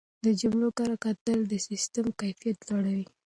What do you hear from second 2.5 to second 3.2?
لوړوي.